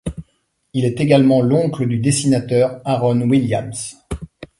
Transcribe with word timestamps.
Il 0.73 0.83
est 0.83 0.99
également 0.99 1.41
l'oncle 1.43 1.85
du 1.87 1.99
dessinateur 1.99 2.81
Aaron 2.85 3.21
Williams. 3.29 3.97